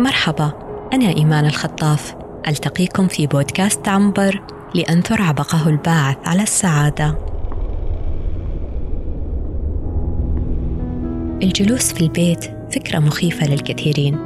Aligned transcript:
مرحبا 0.00 0.52
أنا 0.92 1.08
إيمان 1.08 1.46
الخطاف. 1.46 2.14
ألتقيكم 2.48 3.08
في 3.08 3.26
بودكاست 3.26 3.88
عنبر 3.88 4.42
لأنثر 4.74 5.22
عبقه 5.22 5.68
الباعث 5.68 6.16
على 6.24 6.42
السعادة. 6.42 7.18
الجلوس 11.42 11.92
في 11.92 12.00
البيت 12.00 12.44
فكرة 12.70 12.98
مخيفة 12.98 13.46
للكثيرين. 13.46 14.18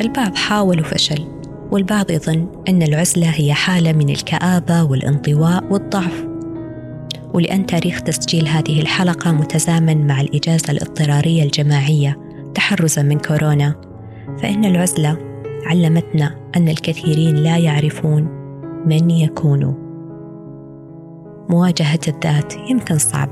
البعض 0.00 0.36
حاول 0.36 0.80
وفشل 0.80 1.28
والبعض 1.70 2.10
يظن 2.10 2.46
أن 2.68 2.82
العزلة 2.82 3.30
هي 3.30 3.54
حالة 3.54 3.92
من 3.92 4.10
الكآبة 4.10 4.82
والانطواء 4.82 5.64
والضعف. 5.70 6.26
ولأن 7.34 7.66
تاريخ 7.66 8.00
تسجيل 8.00 8.48
هذه 8.48 8.80
الحلقة 8.80 9.32
متزامن 9.32 10.06
مع 10.06 10.20
الإجازة 10.20 10.70
الاضطرارية 10.70 11.42
الجماعية 11.42 12.18
تحرزا 12.54 13.02
من 13.02 13.18
كورونا. 13.18 13.91
فإن 14.42 14.64
العزلة 14.64 15.18
علمتنا 15.66 16.34
أن 16.56 16.68
الكثيرين 16.68 17.36
لا 17.36 17.56
يعرفون 17.58 18.28
من 18.86 19.10
يكونوا 19.10 19.72
مواجهة 21.48 22.00
الذات 22.08 22.54
يمكن 22.70 22.98
صعب 22.98 23.30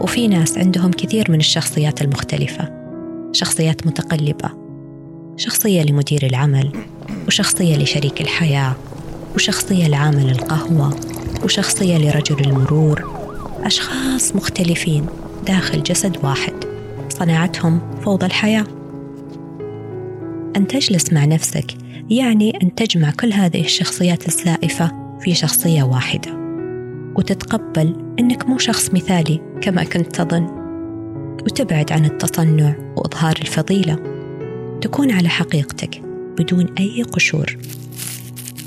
وفي 0.00 0.28
ناس 0.28 0.58
عندهم 0.58 0.90
كثير 0.90 1.30
من 1.30 1.38
الشخصيات 1.38 2.02
المختلفة 2.02 2.76
شخصيات 3.32 3.86
متقلبة 3.86 4.50
شخصية 5.36 5.82
لمدير 5.82 6.26
العمل 6.26 6.72
وشخصية 7.26 7.76
لشريك 7.76 8.20
الحياة 8.20 8.74
وشخصية 9.34 9.88
لعامل 9.88 10.30
القهوة 10.30 10.96
وشخصية 11.44 11.98
لرجل 11.98 12.40
المرور 12.40 13.16
أشخاص 13.64 14.36
مختلفين 14.36 15.06
داخل 15.46 15.82
جسد 15.82 16.16
واحد 16.24 16.54
صناعتهم 17.08 17.80
فوضى 18.04 18.26
الحياة. 18.26 18.75
أن 20.56 20.66
تجلس 20.66 21.12
مع 21.12 21.24
نفسك 21.24 21.74
يعني 22.10 22.58
أن 22.62 22.74
تجمع 22.74 23.10
كل 23.10 23.32
هذه 23.32 23.60
الشخصيات 23.60 24.28
الزائفة 24.28 25.18
في 25.20 25.34
شخصية 25.34 25.82
واحدة. 25.82 26.32
وتتقبل 27.16 27.96
أنك 28.18 28.48
مو 28.48 28.58
شخص 28.58 28.94
مثالي 28.94 29.40
كما 29.60 29.84
كنت 29.84 30.16
تظن. 30.16 30.46
وتبعد 31.42 31.92
عن 31.92 32.04
التصنع 32.04 32.74
وإظهار 32.96 33.36
الفضيلة. 33.40 33.98
تكون 34.80 35.10
على 35.10 35.28
حقيقتك 35.28 36.02
بدون 36.38 36.74
أي 36.78 37.02
قشور. 37.02 37.56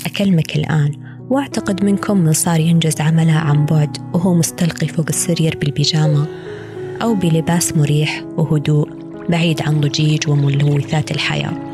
أكلمك 0.06 0.56
الآن 0.56 0.92
وأعتقد 1.30 1.84
منكم 1.84 2.18
من 2.18 2.32
صار 2.32 2.60
ينجز 2.60 3.00
عملها 3.00 3.40
عن 3.40 3.66
بعد 3.66 3.96
وهو 4.14 4.34
مستلقي 4.34 4.86
فوق 4.86 5.06
السرير 5.08 5.58
بالبيجامة 5.60 6.26
أو 7.02 7.14
بلباس 7.14 7.76
مريح 7.76 8.24
وهدوء 8.36 8.88
بعيد 9.28 9.62
عن 9.62 9.80
ضجيج 9.80 10.28
وملوثات 10.28 11.10
الحياة. 11.10 11.69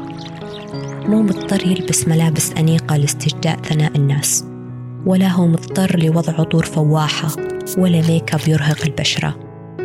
مو 1.08 1.22
مضطر 1.22 1.66
يلبس 1.66 2.08
ملابس 2.08 2.52
أنيقة 2.52 2.96
لاستجداء 2.96 3.56
ثناء 3.62 3.96
الناس 3.96 4.44
ولا 5.06 5.28
هو 5.28 5.46
مضطر 5.46 5.98
لوضع 5.98 6.32
عطور 6.32 6.64
فواحة 6.64 7.28
ولا 7.78 8.02
ميك 8.08 8.34
اب 8.34 8.40
يرهق 8.48 8.84
البشرة 8.84 9.36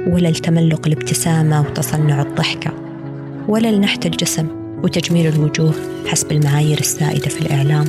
ولا 0.08 0.28
لتملق 0.28 0.88
الابتسامة 0.88 1.62
وتصنع 1.62 2.22
الضحكة 2.22 2.72
ولا 3.48 3.72
لنحت 3.72 4.06
الجسم 4.06 4.48
وتجميل 4.84 5.28
الوجوه 5.28 5.74
حسب 6.08 6.32
المعايير 6.32 6.80
السائدة 6.80 7.30
في 7.30 7.42
الإعلام 7.42 7.86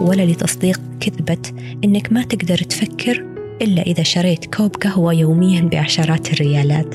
ولا 0.00 0.22
لتصديق 0.22 0.80
كذبة 1.00 1.42
إنك 1.84 2.12
ما 2.12 2.22
تقدر 2.22 2.58
تفكر 2.58 3.26
إلا 3.62 3.82
إذا 3.82 4.02
شريت 4.02 4.54
كوب 4.54 4.76
قهوة 4.76 5.12
يوميا 5.14 5.60
بعشرات 5.60 6.32
الريالات 6.32 6.94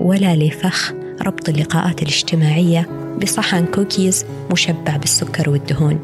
ولا 0.00 0.36
لفخ 0.36 0.94
ربط 1.22 1.48
اللقاءات 1.48 2.02
الاجتماعية 2.02 2.88
بصحن 3.22 3.64
كوكيز 3.66 4.24
مشبع 4.52 4.96
بالسكر 4.96 5.50
والدهون. 5.50 5.98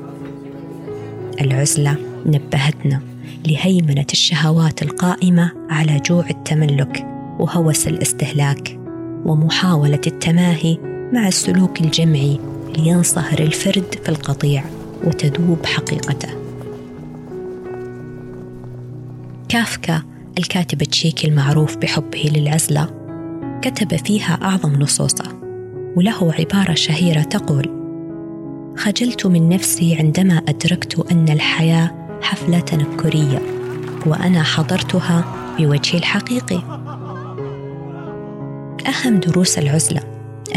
العزلة 1.40 1.96
نبهتنا 2.26 3.00
لهيمنة 3.46 4.06
الشهوات 4.12 4.82
القائمة 4.82 5.52
على 5.70 6.00
جوع 6.06 6.30
التملك 6.30 7.06
وهوس 7.38 7.88
الاستهلاك 7.88 8.78
ومحاولة 9.24 10.00
التماهي 10.06 10.78
مع 11.12 11.28
السلوك 11.28 11.80
الجمعي 11.80 12.40
لينصهر 12.76 13.38
الفرد 13.38 13.94
في 14.04 14.08
القطيع 14.08 14.64
وتذوب 15.04 15.66
حقيقته. 15.66 16.28
كافكا 19.48 20.02
الكاتب 20.38 20.82
التشيكي 20.82 21.28
المعروف 21.28 21.76
بحبه 21.76 22.32
للعزلة 22.34 22.99
كتب 23.62 23.96
فيها 23.96 24.38
أعظم 24.42 24.72
نصوصه 24.72 25.40
وله 25.96 26.32
عبارة 26.38 26.74
شهيرة 26.74 27.22
تقول 27.22 27.80
خجلت 28.76 29.26
من 29.26 29.48
نفسي 29.48 29.96
عندما 29.96 30.42
أدركت 30.48 31.12
أن 31.12 31.28
الحياة 31.28 32.08
حفلة 32.22 32.60
تنكرية 32.60 33.38
وأنا 34.06 34.42
حضرتها 34.42 35.24
بوجهي 35.58 35.98
الحقيقي. 35.98 36.62
أهم 38.88 39.20
دروس 39.20 39.58
العزلة 39.58 40.00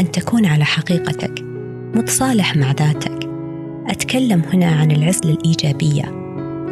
أن 0.00 0.10
تكون 0.10 0.46
على 0.46 0.64
حقيقتك 0.64 1.42
متصالح 1.94 2.56
مع 2.56 2.72
ذاتك. 2.72 3.30
أتكلم 3.86 4.42
هنا 4.52 4.66
عن 4.66 4.90
العزلة 4.90 5.32
الإيجابية 5.32 6.04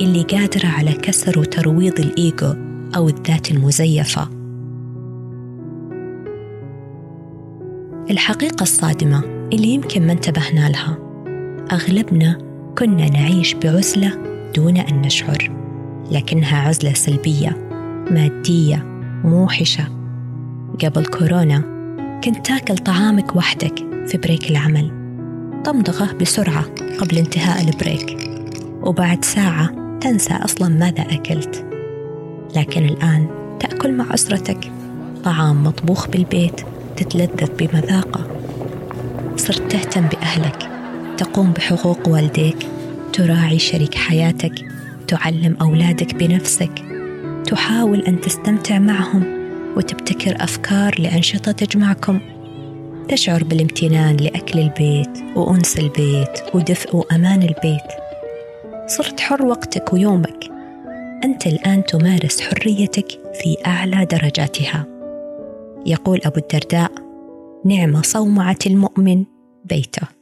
اللي 0.00 0.22
قادرة 0.22 0.66
على 0.66 0.92
كسر 0.92 1.38
وترويض 1.38 2.00
الإيجو 2.00 2.54
أو 2.96 3.08
الذات 3.08 3.50
المزيفة. 3.50 4.41
الحقيقة 8.10 8.62
الصادمة 8.62 9.24
اللي 9.52 9.68
يمكن 9.68 10.06
ما 10.06 10.12
انتبهنا 10.12 10.68
لها. 10.68 10.98
أغلبنا 11.72 12.38
كنا 12.78 13.10
نعيش 13.10 13.54
بعزلة 13.54 14.18
دون 14.56 14.76
أن 14.76 15.02
نشعر 15.02 15.50
لكنها 16.10 16.68
عزلة 16.68 16.92
سلبية 16.92 17.68
مادية 18.10 18.86
موحشة. 19.24 19.84
قبل 20.84 21.06
كورونا 21.06 21.58
كنت 22.24 22.46
تاكل 22.46 22.78
طعامك 22.78 23.36
وحدك 23.36 23.78
في 24.06 24.18
break 24.18 24.50
العمل. 24.50 24.90
تمضغه 25.64 26.12
بسرعة 26.12 26.64
قبل 26.98 27.18
انتهاء 27.18 27.68
ال 27.68 27.75
break. 27.75 28.16
وبعد 28.82 29.24
ساعة 29.24 29.98
تنسى 30.00 30.34
أصلا 30.34 30.68
ماذا 30.68 31.02
أكلت. 31.02 31.64
لكن 32.56 32.84
الآن 32.84 33.26
تأكل 33.60 33.92
مع 33.92 34.14
أسرتك. 34.14 34.72
طعام 35.24 35.64
مطبوخ 35.64 36.08
بالبيت. 36.08 36.60
تتلذذ 36.96 37.50
بمذاقة. 37.58 38.26
صرت 39.36 39.72
تهتم 39.72 40.02
بأهلك. 40.02 40.70
تقوم 41.18 41.52
بحقوق 41.52 42.08
والديك. 42.08 42.66
تراعي 43.12 43.58
شريك 43.58 43.94
حياتك. 43.94 44.52
تعلم 45.08 45.56
أولادك 45.60 46.14
بنفسك. 46.14 46.70
تحاول 47.46 48.00
أن 48.00 48.20
تستمتع 48.20 48.78
معهم 48.78 49.24
وتبتكر 49.76 50.44
أفكار 50.44 51.00
لأنشطة 51.00 51.52
تجمعكم. 51.52 52.20
تشعر 53.08 53.44
بالامتنان 53.44 54.16
لأكل 54.16 54.58
البيت 54.58 55.18
وأنس 55.36 55.78
البيت 55.78 56.54
ودفء 56.54 56.96
وأمان 56.96 57.42
البيت. 57.42 57.88
صرت 58.86 59.20
حر 59.20 59.46
وقتك 59.46 59.92
ويومك. 59.92 60.44
أنت 61.24 61.46
الآن 61.46 61.84
تمارس 61.84 62.40
حريتك 62.40 63.08
في 63.42 63.56
أعلى 63.66 64.04
درجاتها. 64.04 64.91
يقول 65.86 66.20
أبو 66.24 66.36
الدرداء 66.36 66.92
نعم 67.64 68.02
صومعة 68.02 68.58
المؤمن 68.66 69.24
بيته. 69.64 70.21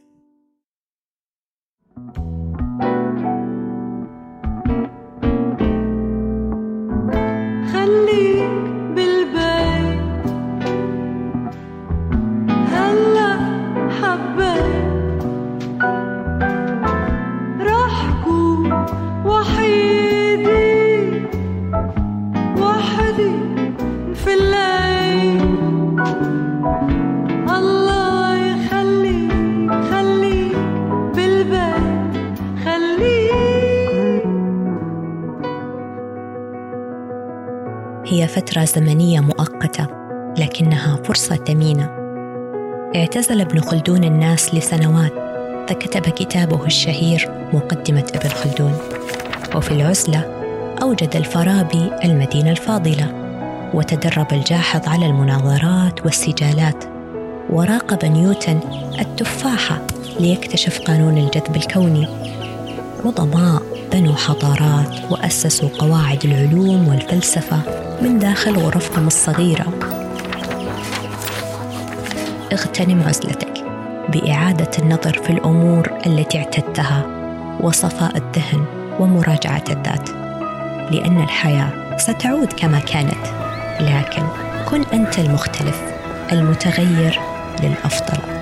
هي 38.11 38.27
فترة 38.29 38.65
زمنية 38.65 39.21
مؤقتة 39.21 39.87
لكنها 40.39 40.97
فرصة 41.05 41.37
ثمينة. 41.37 41.91
اعتزل 42.97 43.41
ابن 43.41 43.61
خلدون 43.61 44.05
الناس 44.05 44.55
لسنوات 44.55 45.13
فكتب 45.69 46.03
كتابه 46.03 46.67
الشهير 46.67 47.31
مقدمة 47.53 48.13
ابن 48.15 48.29
خلدون. 48.29 48.75
وفي 49.55 49.71
العزلة 49.71 50.25
أوجد 50.83 51.17
الفارابي 51.17 51.91
المدينة 52.05 52.51
الفاضلة 52.51 53.13
وتدرب 53.75 54.33
الجاحظ 54.33 54.89
على 54.89 55.07
المناظرات 55.07 56.05
والسجالات 56.05 56.85
وراقب 57.51 58.05
نيوتن 58.05 58.61
التفاحة 59.01 59.83
ليكتشف 60.21 60.81
قانون 60.81 61.19
الجذب 61.19 61.57
الكوني. 61.57 62.09
عظماء 63.05 63.63
بنوا 63.93 64.15
حضارات 64.15 65.11
وأسسوا 65.11 65.69
قواعد 65.79 66.25
العلوم 66.25 66.89
والفلسفة. 66.89 67.90
من 68.03 68.19
داخل 68.19 68.59
غرفهم 68.59 69.07
الصغيرة. 69.07 69.67
اغتنم 72.53 73.03
عزلتك 73.03 73.65
بإعادة 74.09 74.71
النظر 74.79 75.23
في 75.23 75.31
الأمور 75.31 75.91
التي 76.07 76.39
اعتدتها 76.39 77.07
وصفاء 77.61 78.17
الذهن 78.17 78.65
ومراجعة 79.01 79.65
الذات 79.71 80.11
لأن 80.93 81.23
الحياة 81.23 81.97
ستعود 81.97 82.53
كما 82.53 82.79
كانت. 82.79 83.27
لكن 83.81 84.23
كن 84.71 84.85
أنت 84.93 85.19
المختلف 85.19 85.83
المتغير 86.33 87.21
للأفضل. 87.63 88.40